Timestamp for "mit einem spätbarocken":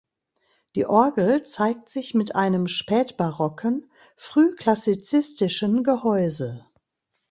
2.15-3.91